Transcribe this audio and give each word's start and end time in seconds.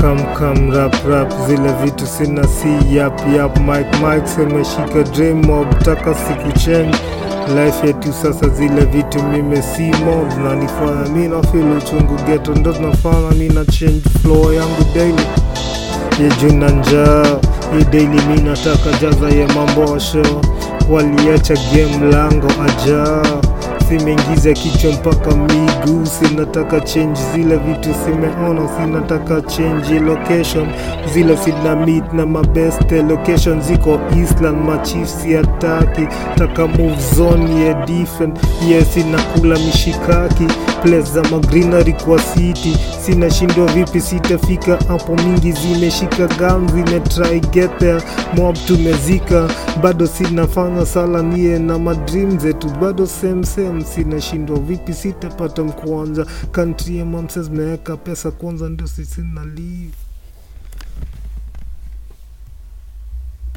kam 0.00 0.18
kam 0.38 0.70
rap 0.70 0.94
rap 1.08 1.32
zile 1.46 1.72
vitu 1.82 2.06
sina 2.06 2.44
si 2.48 2.96
yap 2.96 3.20
yap 3.34 3.58
mike 3.58 3.92
mike 4.02 4.26
semeshika 4.26 5.02
dream 5.14 5.46
mob 5.46 5.78
taka 5.84 6.14
siku 6.14 6.52
change 6.58 6.96
life 7.56 7.86
yetu 7.86 8.12
sasa 8.12 8.48
zile 8.48 8.84
vitu 8.84 9.22
mime 9.22 9.62
si 9.62 9.82
mob 9.82 10.28
nanifanya 10.44 11.08
mi 11.14 11.28
na 11.28 11.38
uchungu 11.38 12.14
geto 12.26 12.54
ndo 12.54 12.72
nafanya 12.72 13.30
mi 13.38 13.48
na 13.48 13.64
change 13.64 14.02
flow 14.22 14.52
yangu 14.52 14.84
daily. 14.94 15.26
Ye 16.20 16.30
juna 16.40 16.70
njaa 16.70 17.26
ye 17.78 17.84
daily 17.84 18.20
mi 18.28 18.40
nataka 18.42 18.90
jaza 19.00 19.28
ye 19.28 19.46
mambosho 19.46 20.22
waliacha 20.90 21.54
game 21.54 22.12
lango 22.12 22.48
ajaa 22.66 23.22
simeingiza 23.88 24.52
kichwa 24.52 24.92
mpaka 24.92 25.36
miguu. 25.36 26.06
Sinataka 26.06 26.80
change 26.80 27.20
zile 27.34 27.56
vitu 27.56 27.88
simeona. 28.04 28.68
Sinataka 28.76 29.40
change 29.40 30.00
location. 30.00 30.66
Zile 31.14 31.36
sina 31.36 31.76
meet 31.76 32.12
na 32.12 32.26
mabeste 32.26 33.02
location 33.02 33.60
ziko 33.62 34.00
Eastland. 34.16 34.64
Machief 34.66 35.08
siataki, 35.08 36.06
taka 36.34 36.66
move 36.66 36.96
zone 37.16 37.50
ye 37.60 37.74
different. 37.86 38.38
Yes 38.68 38.94
sinakula 38.94 39.58
mishikaki. 39.58 40.46
Place 40.82 41.10
za 41.12 41.22
magreenery 41.22 41.92
kwa 41.92 42.18
city. 42.18 42.76
Sinashindwa 43.06 43.66
vipi 43.66 44.00
sitafika 44.00 44.78
hapo. 44.88 45.16
Mingi 45.16 45.52
zimeshika 45.52 46.26
gam 46.26 46.68
zimetry 46.68 47.40
get 47.40 47.78
there. 47.78 48.02
Mob 48.36 48.56
tumezika. 48.66 49.48
Bado 49.82 50.06
sinafanya 50.06 50.86
sala 50.86 51.22
nie 51.22 51.58
na 51.58 51.78
madream 51.78 52.38
zetu. 52.38 52.68
Bado 52.80 53.06
same 53.06 53.44
same 53.46 53.75
sinashindwa 53.84 54.58
vipi 54.58 54.94
sitapata 54.94 55.64
mkuanza? 55.64 56.26
Country 56.52 56.96
ya 56.98 57.04
mamses 57.04 57.50
meweka 57.50 57.96
pesa 57.96 58.30
kwanza 58.30 58.68
ndio 58.68 58.86
sisi 58.86 59.20
na 59.20 59.44
leave 59.44 59.92